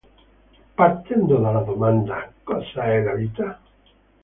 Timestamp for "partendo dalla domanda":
0.75-2.33